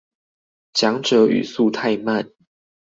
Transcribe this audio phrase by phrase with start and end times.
[0.73, 2.31] 講者語速太慢